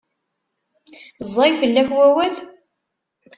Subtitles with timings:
[1.27, 2.35] Ẓẓay fell-ak wawal?